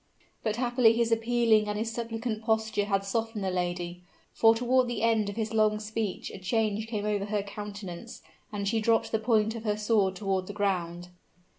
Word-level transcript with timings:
But 0.41 0.55
happily 0.55 0.93
his 0.93 1.11
appealing 1.11 1.67
and 1.67 1.77
his 1.77 1.91
suppliant 1.93 2.41
posture 2.41 2.85
had 2.85 3.05
softened 3.05 3.43
the 3.43 3.51
lady: 3.51 4.01
for 4.33 4.55
toward 4.55 4.87
the 4.87 5.03
end 5.03 5.29
of 5.29 5.35
his 5.35 5.53
long 5.53 5.77
speech 5.79 6.31
a 6.31 6.39
change 6.39 6.87
came 6.87 7.05
over 7.05 7.25
her 7.25 7.43
countenance, 7.43 8.23
and 8.51 8.67
she 8.67 8.81
dropped 8.81 9.11
the 9.11 9.19
point 9.19 9.53
of 9.53 9.63
her 9.63 9.77
sword 9.77 10.15
toward 10.15 10.47
the 10.47 10.53
ground. 10.53 11.09